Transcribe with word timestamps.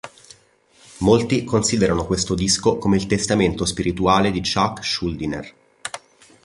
Molti 1.01 1.43
considerano 1.43 2.07
questo 2.07 2.33
disco 2.33 2.77
come 2.79 2.95
il 2.97 3.05
testamento 3.05 3.65
spirituale 3.65 4.31
di 4.31 4.41
Chuck 4.41 4.83
Schuldiner. 4.83 5.53